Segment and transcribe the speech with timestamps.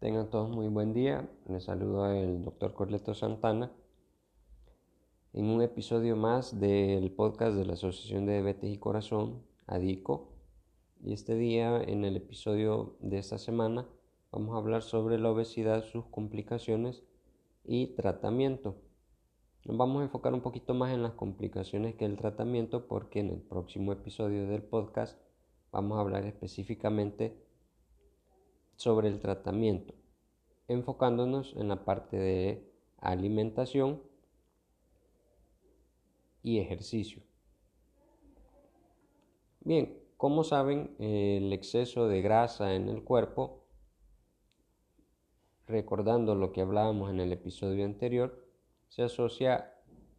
[0.00, 1.28] Tengan todos muy buen día.
[1.46, 3.70] Les saludo el doctor Corleto Santana
[5.34, 10.32] en un episodio más del podcast de la Asociación de Diabetes y Corazón, ADICO.
[11.04, 13.86] Y este día, en el episodio de esta semana,
[14.32, 17.04] vamos a hablar sobre la obesidad, sus complicaciones
[17.62, 18.76] y tratamiento.
[19.66, 23.28] Nos vamos a enfocar un poquito más en las complicaciones que el tratamiento porque en
[23.28, 25.20] el próximo episodio del podcast
[25.70, 27.49] vamos a hablar específicamente
[28.80, 29.92] sobre el tratamiento,
[30.66, 34.02] enfocándonos en la parte de alimentación
[36.42, 37.22] y ejercicio.
[39.60, 43.66] Bien, como saben, el exceso de grasa en el cuerpo,
[45.66, 48.48] recordando lo que hablábamos en el episodio anterior,
[48.88, 49.74] se asocia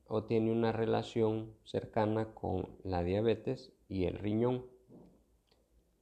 [0.05, 4.67] o tiene una relación cercana con la diabetes y el riñón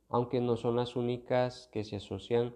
[0.10, 2.54] aunque no son las únicas que se asocian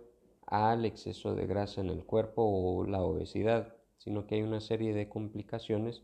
[0.48, 4.94] al exceso de grasa en el cuerpo o la obesidad, sino que hay una serie
[4.94, 6.04] de complicaciones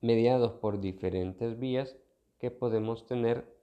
[0.00, 1.96] mediados por diferentes vías
[2.38, 3.56] que podemos tener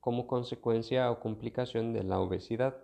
[0.00, 2.78] como consecuencia o complicación de la obesidad.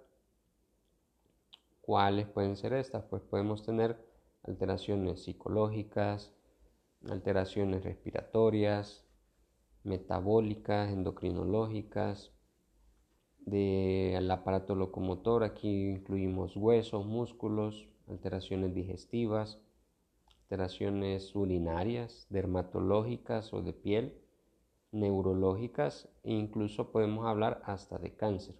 [1.80, 3.04] ¿Cuáles pueden ser estas?
[3.04, 3.98] Pues podemos tener
[4.42, 6.32] alteraciones psicológicas,
[7.08, 9.05] alteraciones respiratorias,
[9.86, 12.32] metabólicas, endocrinológicas,
[13.46, 15.44] del aparato locomotor.
[15.44, 19.60] Aquí incluimos huesos, músculos, alteraciones digestivas,
[20.42, 24.20] alteraciones urinarias, dermatológicas o de piel,
[24.92, 28.56] neurológicas e incluso podemos hablar hasta de cáncer.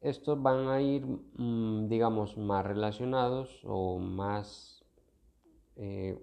[0.00, 4.84] Estos van a ir, mm, digamos, más relacionados o más
[5.76, 6.18] eh,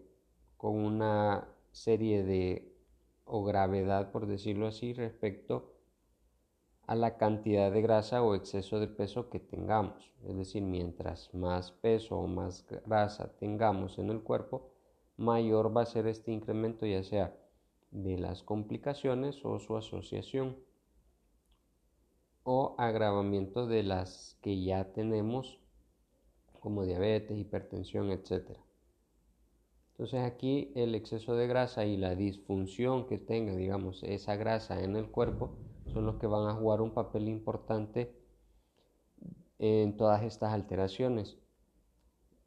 [0.59, 2.75] con una serie de,
[3.23, 5.71] o gravedad, por decirlo así, respecto
[6.85, 10.11] a la cantidad de grasa o exceso de peso que tengamos.
[10.27, 14.73] Es decir, mientras más peso o más grasa tengamos en el cuerpo,
[15.15, 17.37] mayor va a ser este incremento, ya sea
[17.91, 20.57] de las complicaciones o su asociación
[22.43, 25.57] o agravamiento de las que ya tenemos
[26.59, 28.59] como diabetes, hipertensión, etcétera.
[29.99, 34.95] Entonces aquí el exceso de grasa y la disfunción que tenga, digamos, esa grasa en
[34.95, 35.57] el cuerpo
[35.91, 38.15] son los que van a jugar un papel importante
[39.57, 41.37] en todas estas alteraciones,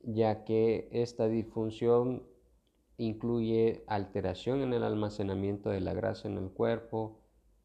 [0.00, 2.22] ya que esta disfunción
[2.96, 7.20] incluye alteración en el almacenamiento de la grasa en el cuerpo,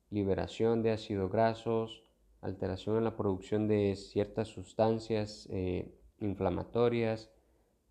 [0.10, 2.04] liberación de ácidos grasos,
[2.42, 7.32] alteración en la producción de ciertas sustancias eh, inflamatorias,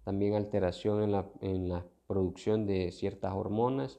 [0.07, 3.99] también alteración en la, en la producción de ciertas hormonas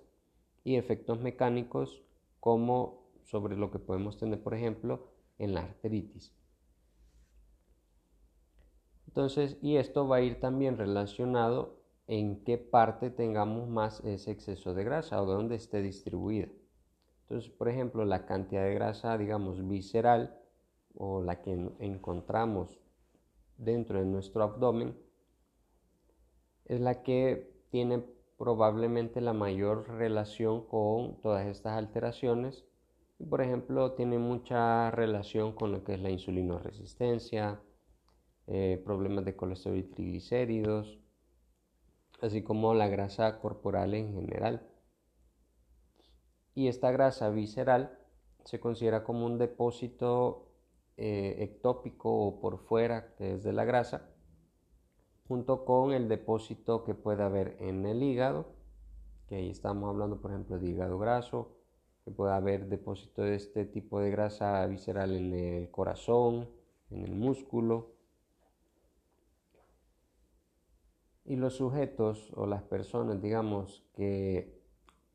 [0.63, 2.01] y efectos mecánicos
[2.39, 6.33] como sobre lo que podemos tener, por ejemplo, en la artritis.
[9.05, 14.73] Entonces, y esto va a ir también relacionado en qué parte tengamos más ese exceso
[14.73, 16.47] de grasa o dónde esté distribuida.
[17.23, 20.39] Entonces, por ejemplo, la cantidad de grasa, digamos, visceral
[20.95, 22.79] o la que encontramos
[23.57, 24.95] dentro de nuestro abdomen,
[26.67, 28.03] es la que tiene
[28.37, 32.65] probablemente la mayor relación con todas estas alteraciones.
[33.29, 37.61] Por ejemplo, tiene mucha relación con lo que es la insulinoresistencia,
[38.47, 40.99] eh, problemas de colesterol y triglicéridos,
[42.21, 44.67] así como la grasa corporal en general.
[46.53, 47.97] Y esta grasa visceral
[48.43, 50.51] se considera como un depósito
[50.97, 54.09] eh, ectópico o por fuera desde la grasa
[55.27, 58.45] junto con el depósito que puede haber en el hígado,
[59.27, 61.57] que ahí estamos hablando por ejemplo de hígado graso,
[62.05, 66.49] que puede haber depósito de este tipo de grasa visceral en el corazón,
[66.89, 67.91] en el músculo.
[71.25, 74.57] Y los sujetos o las personas, digamos, que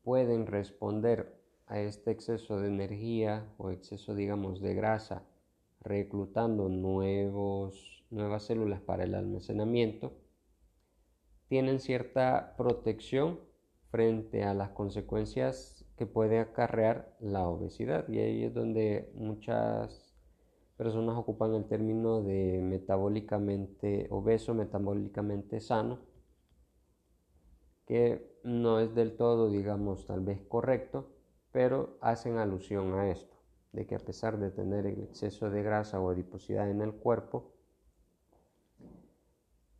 [0.03, 5.23] pueden responder a este exceso de energía o exceso, digamos, de grasa,
[5.81, 10.13] reclutando nuevos nuevas células para el almacenamiento,
[11.47, 13.39] tienen cierta protección
[13.89, 18.07] frente a las consecuencias que puede acarrear la obesidad.
[18.09, 20.15] Y ahí es donde muchas
[20.77, 25.99] personas ocupan el término de metabólicamente obeso, metabólicamente sano,
[27.85, 31.09] que no es del todo, digamos, tal vez correcto,
[31.51, 33.35] pero hacen alusión a esto,
[33.73, 37.51] de que a pesar de tener el exceso de grasa o adiposidad en el cuerpo,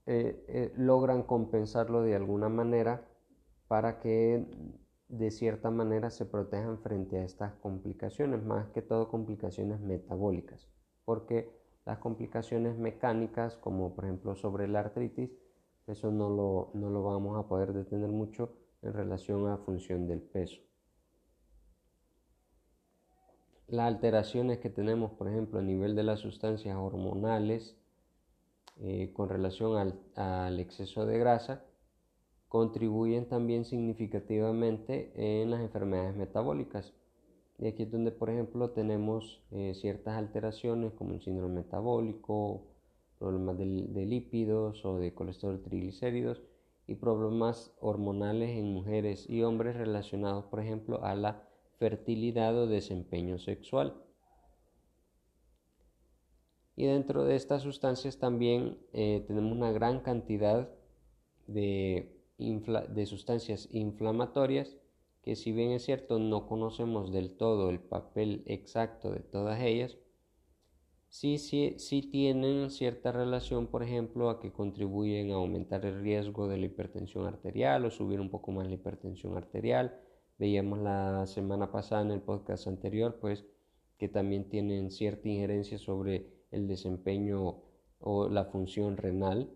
[0.05, 3.07] eh, eh, logran compensarlo de alguna manera
[3.67, 4.45] para que
[5.07, 10.67] de cierta manera se protejan frente a estas complicaciones, más que todo complicaciones metabólicas,
[11.05, 11.50] porque
[11.85, 15.31] las complicaciones mecánicas, como por ejemplo sobre la artritis,
[15.88, 20.21] eso no lo, no lo vamos a poder detener mucho en relación a función del
[20.21, 20.61] peso.
[23.67, 27.77] Las alteraciones que tenemos, por ejemplo, a nivel de las sustancias hormonales
[28.79, 31.63] eh, con relación al, exceso de grasa,
[32.47, 36.93] contribuyen también significativamente en las enfermedades metabólicas.
[37.59, 42.63] Y aquí es donde, por ejemplo, tenemos eh, ciertas alteraciones como el síndrome metabólico,
[43.23, 43.65] problemas de,
[44.05, 46.41] lípidos o de colesterol triglicéridos
[46.87, 51.47] y problemas hormonales en mujeres y hombres relacionados, por ejemplo, a la
[51.79, 53.95] fertilidad o desempeño sexual.
[56.75, 60.69] Y dentro de estas sustancias también eh, tenemos una gran cantidad
[61.47, 64.77] de, de sustancias inflamatorias
[65.23, 69.97] que si bien es cierto no conocemos del todo el papel exacto de todas ellas,
[71.07, 76.47] sí, sí, sí tienen cierta relación, por ejemplo, a que contribuyen a aumentar el riesgo
[76.49, 79.97] de la hipertensión arterial o subir un poco más la hipertensión arterial.
[80.37, 83.45] Veíamos la semana pasada en el podcast anterior, pues,
[83.97, 87.61] que también tienen cierta injerencia sobre el desempeño
[88.00, 89.51] o la función renal.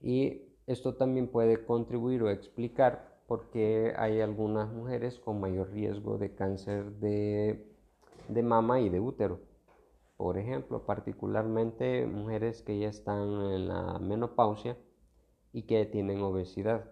[0.00, 6.34] Y esto también puede contribuir o explicar porque hay algunas mujeres con mayor riesgo de
[6.34, 7.64] cáncer de,
[8.42, 9.40] mama y de útero.
[10.16, 14.78] Por ejemplo, particularmente mujeres que ya están en la menopausia
[15.52, 16.90] y que tienen obesidad,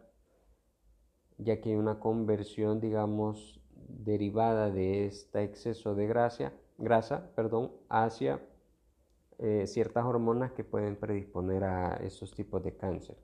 [1.39, 8.41] ya que hay una conversión, digamos, derivada de este exceso de grasa, grasa perdón, hacia
[9.39, 13.17] eh, ciertas hormonas que pueden predisponer a estos tipos de cáncer.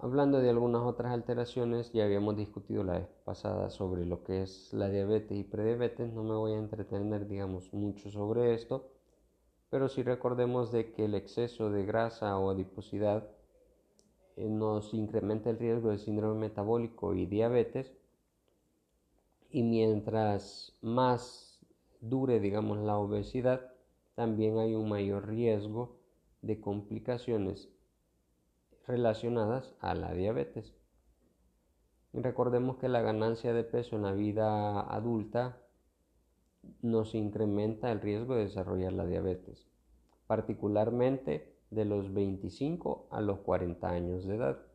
[0.00, 4.72] Hablando de algunas otras alteraciones, ya habíamos discutido la vez pasada sobre lo que es
[4.72, 8.92] la diabetes y prediabetes, no me voy a entretener, digamos, mucho sobre esto,
[9.70, 13.28] pero sí recordemos de que el exceso de grasa o adiposidad
[14.36, 17.92] eh, nos incrementa el riesgo de síndrome metabólico y diabetes,
[19.50, 21.66] y mientras más
[22.00, 23.72] dure, digamos, la obesidad,
[24.14, 25.96] también hay un mayor riesgo
[26.42, 27.68] de complicaciones
[28.86, 30.74] relacionadas a la diabetes.
[32.12, 35.60] recordemos que la ganancia de peso en la vida adulta
[36.82, 39.68] nos incrementa el riesgo de desarrollar la diabetes,
[40.26, 44.67] particularmente de los 25 a los 40 años de edad.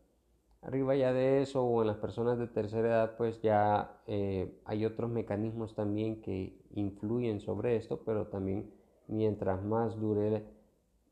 [0.66, 4.86] Arriba ya de eso o en las personas de tercera edad pues ya eh, hay
[4.86, 8.74] otros mecanismos también que influyen sobre esto, pero también
[9.08, 10.46] mientras más dure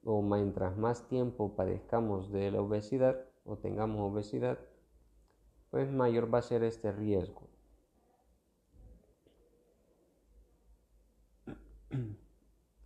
[0.06, 4.58] o mientras más tiempo padezcamos de la obesidad o tengamos obesidad,
[5.70, 7.50] pues mayor va a ser este riesgo.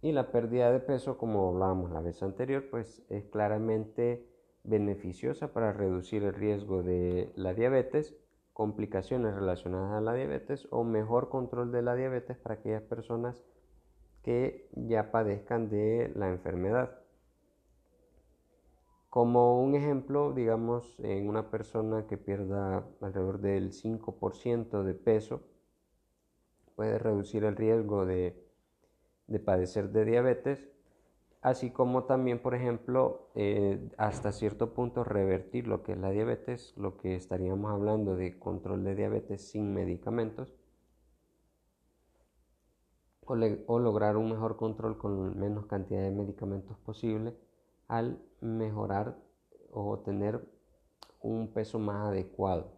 [0.02, 4.35] Y la pérdida de peso, como hablábamos la vez anterior, pues es claramente
[4.68, 8.16] beneficiosa para reducir el riesgo de la diabetes,
[8.54, 13.44] complicaciones relacionadas a la diabetes o mejor control de la diabetes para aquellas personas
[14.24, 17.00] que ya padezcan de la enfermedad.
[19.10, 25.42] Como un ejemplo, digamos, en una persona que pierda alrededor del 5% de peso,
[26.76, 28.44] puede reducir el riesgo de,
[29.46, 30.68] padecer de diabetes,
[31.46, 36.74] así como también, por ejemplo, eh, hasta cierto punto revertir lo que es la diabetes,
[36.76, 40.56] lo que estaríamos hablando de control de diabetes sin medicamentos,
[43.28, 43.36] o,
[43.68, 47.36] o lograr un mejor control con menos cantidad de medicamentos posible
[47.88, 49.16] al mejorar
[49.72, 50.50] o tener
[51.22, 52.72] un peso más adecuado.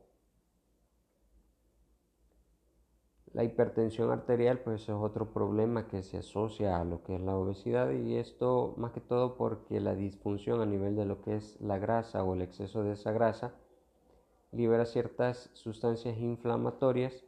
[3.38, 7.38] La hipertensión arterial pues es otro problema que se asocia a lo que es la
[7.38, 11.62] obesidad y esto más que todo porque la disfunción a nivel de lo que es
[11.62, 13.54] la grasa o el exceso de esa grasa
[14.52, 17.26] libera ciertas sustancias inflamatorias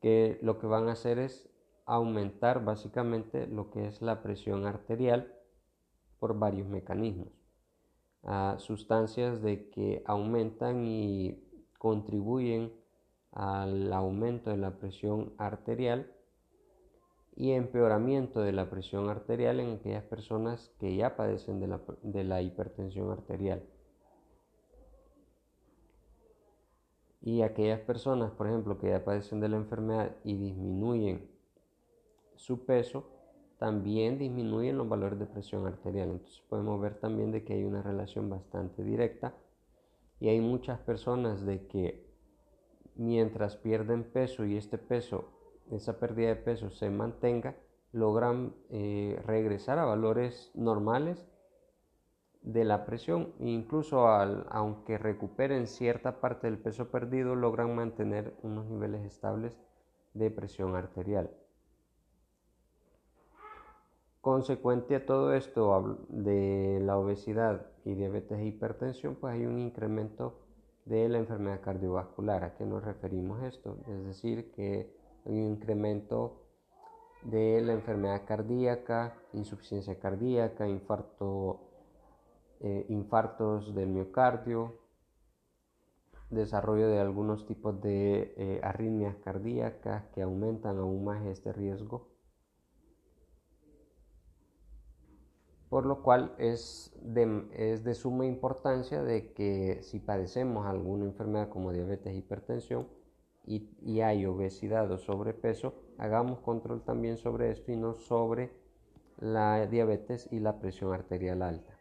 [0.00, 1.50] que lo que van a hacer es
[1.84, 5.34] aumentar básicamente lo que es la presión arterial
[6.18, 7.28] por varios mecanismos.
[8.22, 11.44] a sustancias de que aumentan y
[11.76, 12.77] contribuyen
[13.32, 16.12] al aumento de la presión arterial
[17.36, 22.24] y empeoramiento de la presión arterial en aquellas personas que ya padecen de la, de
[22.24, 23.62] la hipertensión arterial.
[27.20, 31.30] Y aquellas personas, por ejemplo, que ya padecen de la enfermedad y disminuyen
[32.36, 33.10] su peso,
[33.58, 36.10] también disminuyen los valores de presión arterial.
[36.10, 39.34] Entonces podemos ver también de que hay una relación bastante directa
[40.20, 42.07] Y hay muchas personas de que
[42.98, 45.24] mientras pierden peso y este peso,
[45.70, 47.56] esa pérdida de peso se mantenga,
[47.92, 51.26] logran eh, regresar a valores normales
[52.42, 59.04] de la presión incluso aunque recuperen cierta parte del peso perdido logran mantener unos niveles
[59.04, 59.52] estables
[60.14, 61.30] de presión arterial.
[64.20, 70.47] Consecuente a todo esto de la obesidad y diabetes e hipertensión, pues hay un incremento
[70.88, 72.44] de la enfermedad cardiovascular.
[72.44, 73.78] ¿A qué nos referimos esto?
[73.86, 74.90] Es decir, que
[75.26, 76.42] hay un incremento
[77.22, 81.60] de la enfermedad cardíaca, insuficiencia cardíaca, infarto,
[82.60, 84.78] eh, infartos del miocardio,
[86.30, 92.08] desarrollo de algunos tipos de eh, arritmias cardíacas que aumentan aún más este riesgo.
[95.68, 101.50] Por lo cual es de, es de suma importancia de que si padecemos alguna enfermedad
[101.50, 102.88] como diabetes, hipertensión
[103.44, 108.50] y, y hay obesidad o sobrepeso, hagamos control también sobre esto y no sobre
[109.18, 111.78] la diabetes y la presión arterial alta.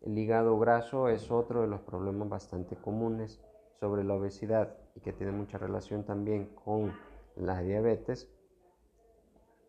[0.00, 3.40] El hígado graso es otro de los problemas bastante comunes
[3.80, 6.92] sobre la obesidad y que tiene mucha relación también con
[7.36, 8.30] la diabetes,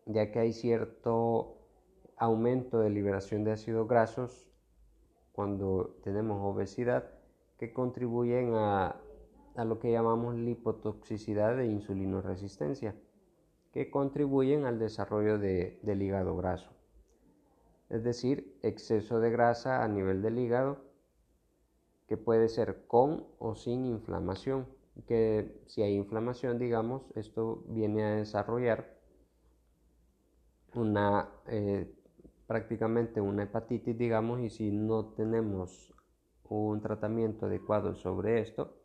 [0.04, 1.56] ya que hay cierto
[2.16, 4.48] aumento de liberación de ácidos grasos
[5.32, 7.10] cuando tenemos obesidad
[7.58, 8.96] que contribuyen a,
[9.56, 12.94] lo que llamamos lipotoxicidad e insulinoresistencia,
[13.72, 16.70] que contribuyen al desarrollo del hígado graso.
[17.88, 20.78] Es decir, exceso de grasa a nivel del hígado
[22.08, 24.66] que puede ser con o sin inflamación,
[25.06, 28.96] que si hay inflamación, digamos, esto viene a desarrollar
[30.74, 31.92] una eh,
[32.46, 35.92] prácticamente una hepatitis, digamos, y si no tenemos
[36.48, 38.76] un tratamiento adecuado sobre esto,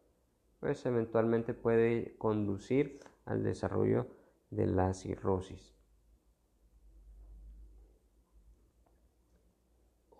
[0.59, 4.07] pues eventualmente puede conducir al desarrollo
[4.49, 5.75] de la cirrosis.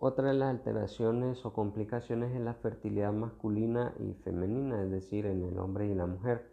[0.04, 5.44] Otra de las alteraciones o complicaciones es la fertilidad masculina y femenina, es decir, en
[5.44, 6.51] el hombre y la mujer.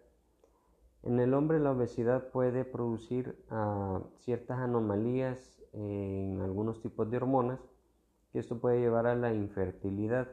[1.03, 7.59] En el hombre la obesidad puede producir ah, ciertas anomalías en algunos tipos de hormonas
[8.33, 10.27] y esto puede llevar a la infertilidad.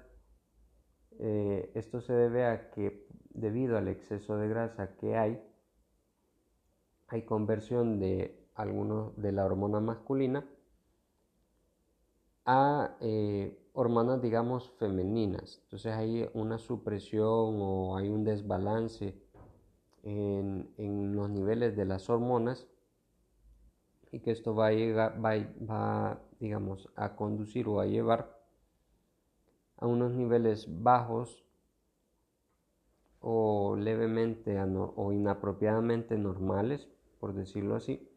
[1.18, 5.42] Eh, esto se debe a que debido al exceso de grasa que hay,
[7.08, 10.44] hay conversión de algunos de la hormona masculina
[12.44, 15.60] a eh, hormonas, digamos, femeninas.
[15.64, 19.25] Entonces hay una supresión o hay un desbalance
[20.06, 22.68] en, los niveles de las hormonas
[24.12, 28.40] y que esto va a, llegar, va, digamos, a conducir o a llevar
[29.78, 31.44] a unos niveles bajos
[33.20, 38.08] o levemente o inapropiadamente normales, por decirlo así,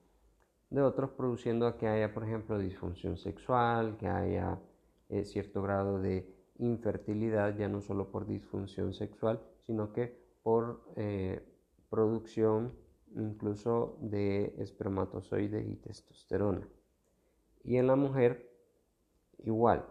[0.70, 4.60] de otros produciendo a que haya, por ejemplo, disfunción sexual, que haya
[5.10, 11.49] eh, cierto grado de infertilidad, ya no solo por disfunción sexual, sino que por eh,
[11.90, 12.74] producción
[13.16, 16.68] incluso de espermatozoides y testosterona.
[17.64, 18.52] Y en la mujer,
[19.40, 19.86] igual,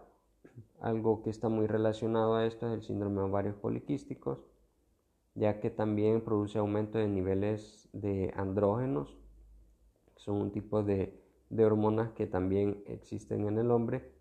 [0.79, 4.39] algo que está muy relacionado a esto es el síndrome de ovarios poliquísticos,
[5.35, 9.17] ya que también produce aumento de niveles de andrógenos,
[10.15, 11.23] son un tipo de,
[11.57, 14.13] hormonas que también existen en el hombre,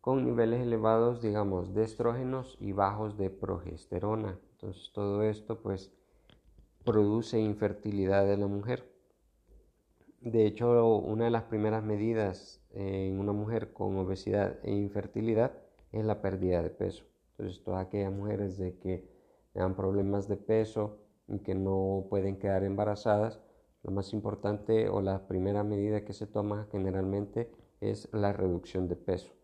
[0.00, 4.38] con niveles elevados, digamos, de estrógenos y bajos de progesterona.
[4.56, 5.92] Entonces todo esto pues
[6.82, 8.90] produce infertilidad de la mujer.
[10.22, 15.52] De hecho, una de las primeras medidas en una mujer con obesidad e infertilidad
[15.92, 17.04] es la pérdida de peso.
[17.32, 19.06] Entonces, todas aquellas mujeres de que
[19.52, 23.40] dan problemas de peso y que no pueden quedar embarazadas,
[23.82, 28.96] lo más importante o la primera medida que se toma generalmente es la reducción de
[28.96, 29.35] peso.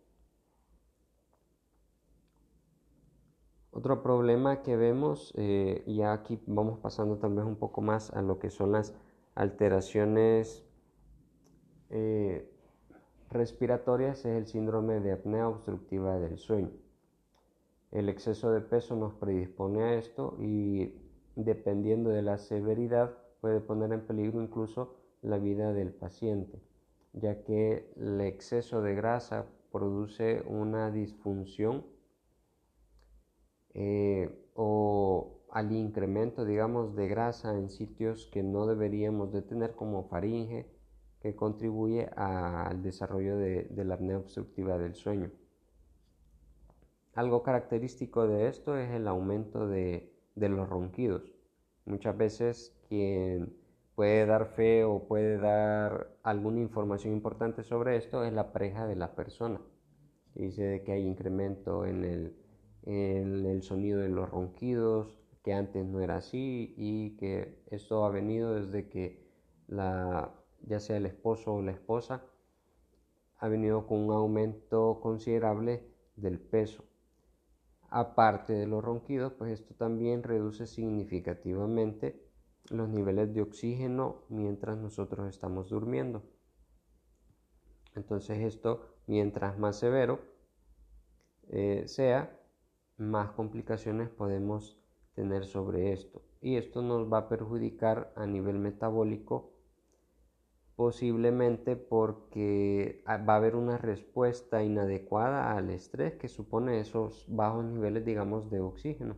[3.75, 8.21] Otro problema que vemos, eh, y aquí vamos pasando tal vez un poco más a
[8.21, 8.95] lo que son las
[9.35, 10.63] alteraciones
[11.89, 12.53] eh,
[13.31, 16.71] respiratorias, es el síndrome de apnea obstructiva del sueño.
[17.93, 20.95] El exceso de peso nos predispone a esto y
[21.35, 26.61] dependiendo de la severidad puede poner en peligro incluso la vida del paciente,
[27.15, 31.85] ya que el exceso de grasa produce una disfunción
[33.75, 40.05] eh, o al incremento, digamos, de grasa en sitios que no deberíamos de tener como
[40.05, 40.67] faringe,
[41.21, 45.31] que contribuye al desarrollo de, la apnea obstructiva del sueño.
[47.15, 51.33] algo característico de esto es el aumento de, de los ronquidos.
[51.85, 53.55] Muchas veces quien
[53.95, 58.97] puede dar fe o puede dar alguna información importante sobre esto es la pareja de
[58.97, 59.61] la persona.
[60.35, 62.35] Dice que hay incremento en el,
[62.85, 68.55] el sonido de los ronquidos, que antes no era así y que esto ha venido
[68.55, 69.27] desde que
[69.67, 72.25] la, ya sea el esposo o la esposa
[73.39, 75.85] ha venido con un aumento considerable
[76.15, 76.85] del peso.
[77.89, 82.25] Aparte de los ronquidos, pues esto también reduce significativamente
[82.71, 86.23] los niveles de oxígeno mientras nosotros estamos durmiendo.
[87.97, 90.21] Entonces esto, mientras más severo
[91.49, 92.39] eh, sea,
[93.03, 94.79] más complicaciones podemos
[95.15, 96.23] tener sobre esto.
[96.41, 99.53] Y esto nos va a perjudicar a nivel metabólico
[100.77, 108.05] posiblemente porque va a haber una respuesta inadecuada al estrés que supone esos bajos niveles,
[108.05, 109.17] digamos, de oxígeno.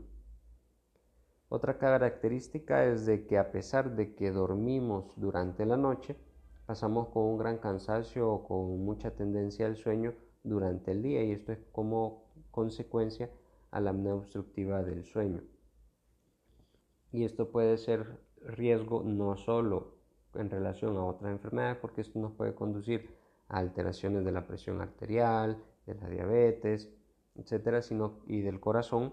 [1.49, 6.17] Otra característica es de que a pesar de que dormimos durante la noche,
[6.67, 11.31] pasamos con un gran cansancio o con mucha tendencia al sueño durante el día y
[11.31, 13.31] esto es como consecuencia
[13.75, 14.15] a la apnea
[14.85, 15.43] del sueño.
[17.11, 19.97] Y esto puede ser riesgo no solo
[20.35, 23.11] en relación a otras enfermedades, porque esto nos puede conducir
[23.49, 26.89] a alteraciones de la presión arterial, de la diabetes,
[27.35, 29.13] etcétera, sino, y del corazón,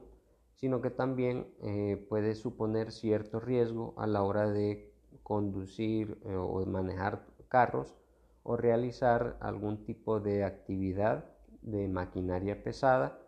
[0.54, 6.64] sino que también eh, puede suponer cierto riesgo a la hora de conducir eh, o
[6.68, 7.96] manejar carros
[8.44, 11.26] o realizar algún tipo de actividad
[11.64, 13.21] de maquinaria pesada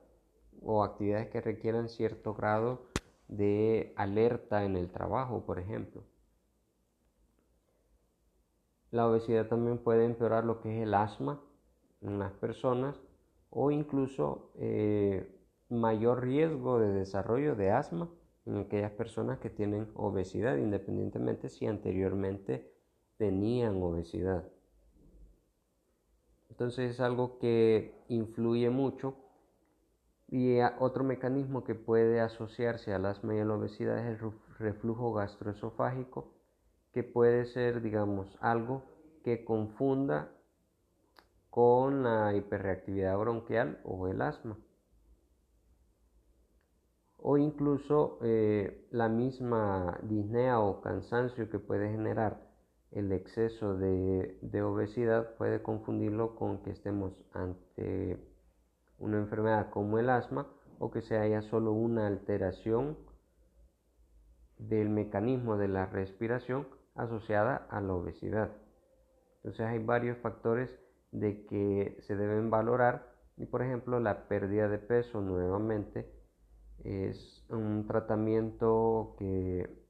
[0.64, 2.86] o actividades que requieran cierto grado
[3.28, 6.04] de alerta en el trabajo, por ejemplo.
[8.92, 11.42] La obesidad también puede empeorar lo que es el asma
[12.02, 13.02] en las personas
[13.50, 15.40] o incluso eh,
[15.70, 18.10] mayor riesgo de desarrollo de asma
[18.46, 22.72] en aquellas personas que tienen obesidad, independientemente si anteriormente
[23.18, 24.48] tenían obesidad.
[26.50, 29.23] Entonces es algo que influye mucho
[30.34, 35.14] y otro mecanismo que puede asociarse al asma y a la obesidad es el reflujo
[35.14, 36.34] gastroesofágico,
[36.92, 38.82] que puede ser, digamos, algo
[39.24, 40.32] que confunda
[41.52, 44.58] con la hiperreactividad bronquial o el asma.
[47.20, 52.42] O incluso eh, la misma disnea o cansancio que puede generar
[52.90, 58.33] el exceso de, obesidad puede confundirlo con que estemos ante
[59.04, 60.48] una enfermedad como el asma
[60.80, 62.98] o que se haya solo una alteración
[64.58, 68.52] del mecanismo de la respiración asociada a la obesidad.
[69.38, 70.70] Entonces hay varios factores
[71.12, 76.10] de que se deben valorar y por ejemplo la pérdida de peso nuevamente
[76.84, 79.84] es un tratamiento que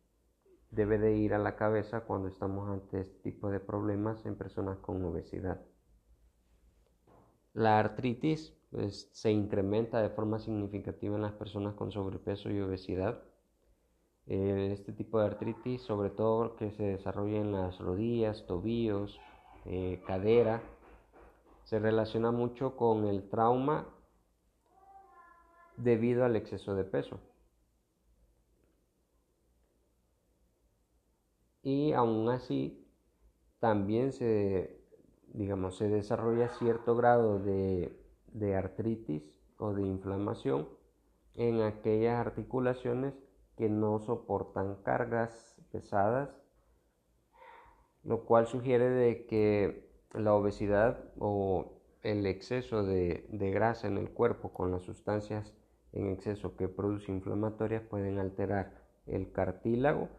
[0.71, 4.79] debe de ir a la cabeza cuando estamos ante este tipo de problemas en personas
[4.79, 5.61] con obesidad.
[7.53, 13.21] La artritis pues, se incrementa de forma significativa en las personas con sobrepeso y obesidad.
[14.25, 19.19] Eh, este tipo de artritis, sobre todo que se desarrolla en las rodillas, tobillos,
[19.65, 20.63] eh, cadera,
[21.65, 23.87] se relaciona mucho con el trauma
[25.77, 27.19] debido al exceso de peso.
[31.61, 32.87] Y aún así,
[33.59, 34.81] también se,
[35.27, 38.02] digamos, se desarrolla cierto grado de,
[38.33, 39.23] de artritis
[39.57, 40.67] o de inflamación
[41.35, 43.13] en aquellas articulaciones
[43.57, 46.29] que no soportan cargas pesadas,
[48.03, 54.51] lo cual sugiere de que la obesidad o el exceso de, grasa en el cuerpo
[54.53, 55.53] con las sustancias
[55.93, 58.73] en exceso que produce inflamatorias pueden alterar
[59.05, 60.09] el cartílago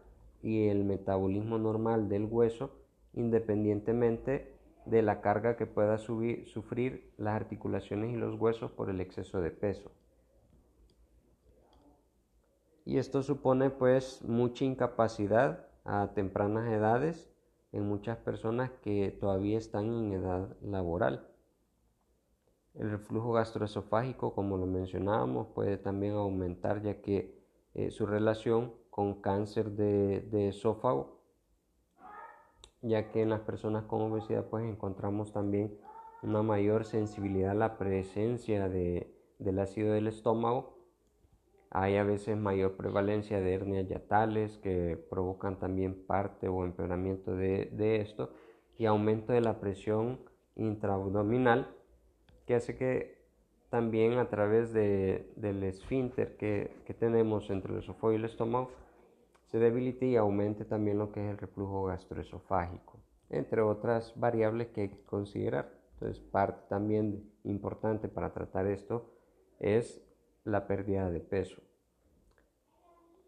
[0.41, 2.71] y el metabolismo normal del hueso
[3.13, 4.54] independientemente
[4.85, 9.51] de la carga que pueda sufrir las articulaciones y los huesos por el exceso de
[9.51, 9.91] peso.
[12.85, 17.29] Y esto supone pues mucha incapacidad a tempranas edades
[17.71, 21.27] en muchas personas que todavía están en edad laboral.
[22.75, 27.41] El reflujo gastroesofágico, como lo mencionábamos, puede también aumentar ya que
[27.73, 31.14] eh, su relación con cáncer de, esófago,
[32.85, 35.75] ya que en las personas con obesidad pues encontramos también
[36.21, 40.77] una mayor sensibilidad a la presencia del ácido del estómago.
[41.71, 47.69] Hay a veces mayor prevalencia de hernias yatales que provocan también parte o empeoramiento de,
[47.73, 48.31] de esto
[48.77, 50.19] y aumento de la presión
[50.55, 51.75] intraabdominal
[52.45, 53.25] que hace que
[53.69, 58.71] también a través de, del esfínter que, que, tenemos entre el esófago y el estómago
[59.55, 64.81] se debilite y aumente también lo que es el reflujo gastroesofágico, entre otras variables que
[64.81, 65.71] hay que considerar.
[65.93, 69.13] Entonces, parte también importante para tratar esto
[69.61, 70.03] es
[70.43, 71.61] la pérdida de peso.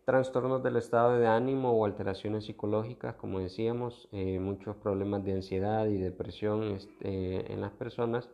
[0.03, 5.85] Trastornos del estado de ánimo o alteraciones psicológicas, como decíamos, eh, muchos problemas de ansiedad
[5.85, 8.29] y depresión este, en las personas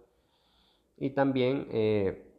[0.97, 2.32] y también eh,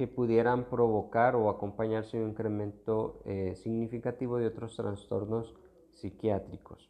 [0.00, 5.54] que pudieran provocar o acompañarse de un incremento eh, significativo de otros trastornos
[5.90, 6.88] psiquiátricos.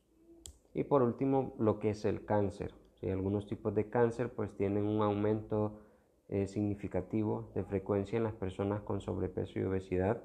[0.74, 2.72] Y por último, lo que es el cáncer.
[3.02, 5.80] Algunos tipos de cáncer pues tienen un aumento
[6.28, 10.22] eh, significativo de frecuencia en las personas con sobrepeso y obesidad.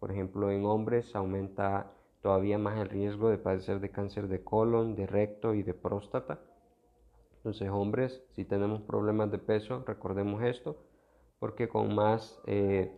[0.00, 1.92] Por ejemplo, en hombres aumenta
[2.22, 6.40] todavía más el riesgo de padecer de cáncer de colon, de recto y de próstata.
[7.36, 10.78] Entonces, hombres, si tenemos problemas de peso, recordemos esto,
[11.42, 12.92] porque con más, eh,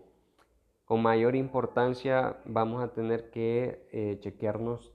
[0.85, 4.93] con mayor importancia vamos a tener que eh, chequearnos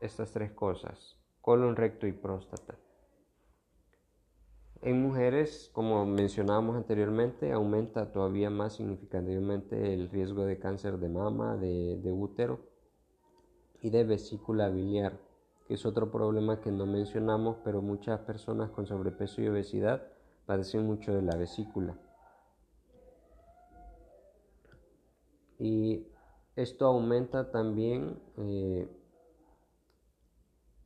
[0.00, 2.78] estas tres cosas, colon, recto y próstata.
[4.80, 11.58] En mujeres, como mencionábamos anteriormente, aumenta todavía más significativamente el riesgo de cáncer de mama,
[11.58, 12.60] de, de útero
[13.82, 15.20] y de vesícula biliar
[15.68, 20.02] que es otro problema que no mencionamos, pero muchas personas con sobrepeso y obesidad
[20.46, 21.98] padecen mucho de la vesícula.
[25.58, 26.06] Y
[26.56, 28.88] esto aumenta también eh,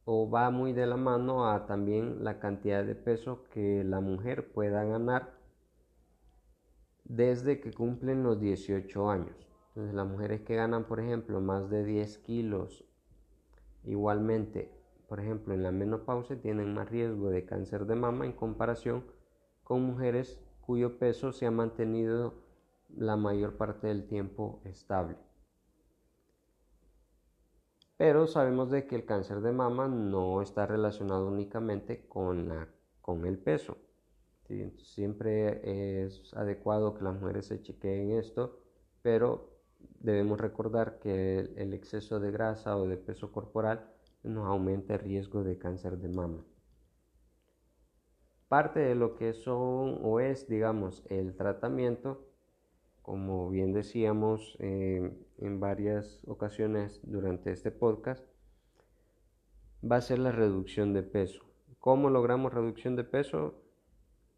[0.04, 4.52] o va muy de la mano a también la cantidad de peso que la mujer
[4.52, 5.38] pueda ganar
[7.04, 9.37] desde que cumplen los 18 años.
[9.68, 12.88] Entonces las mujeres que ganan, por ejemplo, más de 10 kilos
[13.85, 14.70] Igualmente,
[15.09, 19.04] por ejemplo, en la menopausia tienen más riesgo de cáncer de mama en comparación
[19.64, 22.35] con mujeres cuyo peso se ha mantenido
[22.88, 25.16] la mayor parte del tiempo estable.
[27.96, 32.68] Pero sabemos de que el cáncer de mama no está relacionado únicamente con, la,
[33.01, 33.77] con el peso.
[34.79, 38.61] Siempre es adecuado que las mujeres se chequeen esto,
[39.03, 39.59] pero
[40.01, 43.90] debemos recordar que el exceso de grasa o de peso corporal
[44.22, 46.44] nos aumenta el riesgo de cáncer de mama.
[48.48, 52.27] Parte de lo que son o es, digamos, el tratamiento,
[53.08, 58.22] como bien decíamos eh, en varias ocasiones durante este podcast,
[59.82, 61.42] va a ser la reducción de peso.
[61.78, 63.62] ¿Cómo logramos reducción de peso?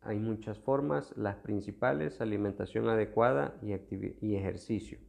[0.02, 3.74] Hay muchas formas, las principales, alimentación adecuada y,
[4.24, 5.00] y ejercicio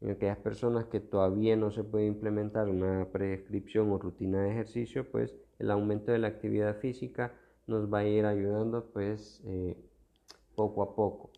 [0.00, 5.08] en aquellas personas que todavía no se puede implementar una prescripción o rutina de ejercicio,
[5.08, 7.34] pues el aumento de la actividad física
[7.68, 9.76] nos va a ir ayudando pues eh,
[10.56, 11.30] poco a poco.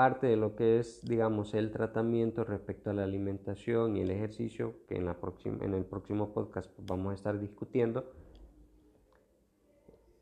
[0.00, 4.76] Parte de lo que es, digamos, el tratamiento respecto a la alimentación y el ejercicio,
[4.88, 8.10] que en, la en el próximo podcast pues, vamos a estar discutiendo,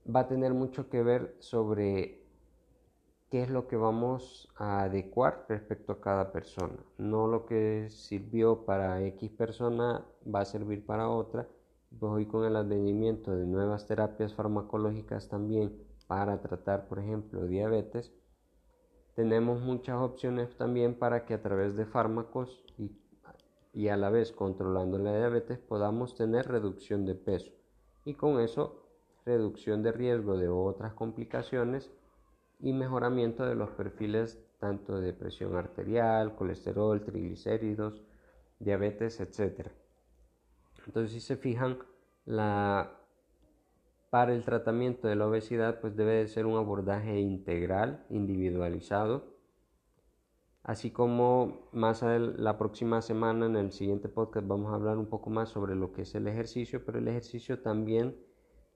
[0.04, 2.24] va a tener mucho que ver sobre
[3.30, 6.74] qué es lo que vamos a adecuar respecto a cada persona.
[6.96, 11.46] No lo que sirvió para X persona va a servir para otra.
[12.00, 15.72] Pues hoy con el advenimiento de nuevas terapias farmacológicas también
[16.08, 18.12] para tratar, por ejemplo, diabetes,
[19.18, 22.92] tenemos muchas opciones también para que a través de fármacos y,
[23.72, 27.50] y a la vez controlando la diabetes podamos tener reducción de peso
[28.04, 28.86] y con eso
[29.26, 31.90] reducción de riesgo de otras complicaciones
[32.60, 38.00] y mejoramiento de los perfiles tanto de presión arterial, colesterol, triglicéridos,
[38.60, 39.66] diabetes, etc.
[40.86, 41.78] Entonces, si se fijan,
[42.24, 42.97] la,
[44.10, 49.36] para el tratamiento de la obesidad, pues debe de ser un abordaje integral, individualizado,
[50.62, 55.30] así como más la próxima semana en el siguiente podcast vamos a hablar un poco
[55.30, 58.16] más sobre lo que es el ejercicio, pero el ejercicio también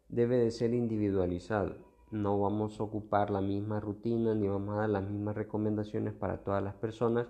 [0.08, 1.76] debe de ser individualizado.
[2.10, 6.44] No vamos a ocupar la misma rutina ni vamos a dar las mismas recomendaciones para
[6.44, 7.26] todas las personas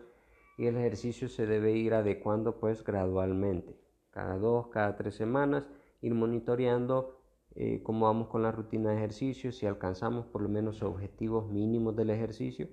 [0.58, 3.78] y el ejercicio se debe ir adecuando pues gradualmente,
[4.10, 5.68] cada dos, cada tres semanas,
[6.00, 7.21] ir monitoreando
[7.54, 11.94] eh, cómo vamos con la rutina de ejercicio, si alcanzamos por lo menos objetivos mínimos
[11.94, 12.68] del ejercicio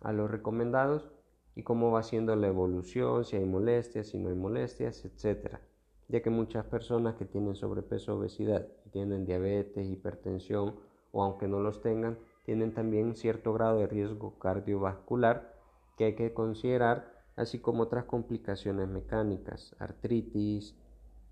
[0.00, 1.10] a los recomendados
[1.54, 5.60] y cómo va siendo la evolución, si hay molestias, si no hay molestias, etcétera.
[6.08, 10.74] Ya que muchas personas que tienen sobrepeso, obesidad, tienen diabetes, hipertensión
[11.12, 15.54] o aunque no los tengan, tienen también cierto grado de riesgo cardiovascular
[15.96, 20.76] que hay que considerar, así como otras complicaciones mecánicas, artritis,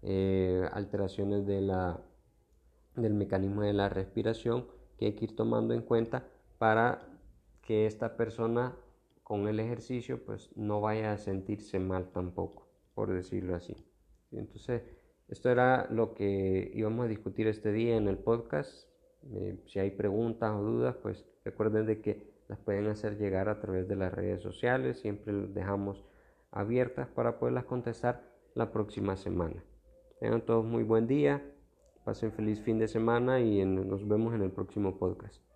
[0.02, 2.00] eh, alteraciones de la,
[2.96, 4.66] del mecanismo de la respiración,
[4.98, 6.26] que hay que ir tomando en cuenta
[6.58, 7.08] para
[7.62, 8.76] que esta persona
[9.22, 13.76] con el ejercicio pues no vaya a sentirse mal tampoco, por decirlo así.
[14.32, 14.82] Entonces,
[15.28, 18.88] esto era lo que íbamos a discutir este día en el podcast.
[19.32, 23.60] Eh, si hay preguntas o dudas, pues recuerden de que las pueden hacer llegar a
[23.60, 25.00] través de las redes sociales.
[25.00, 26.04] Siempre las dejamos
[26.50, 28.22] abiertas para poderlas contestar
[28.54, 29.64] la próxima semana.
[30.20, 31.42] Tengan todos muy buen día,
[32.04, 35.51] pasen feliz fin de semana y nos vemos en el próximo podcast.